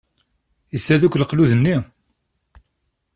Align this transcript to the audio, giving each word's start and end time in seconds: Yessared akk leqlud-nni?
Yessared 0.73 1.01
akk 1.07 1.17
leqlud-nni? 1.17 1.77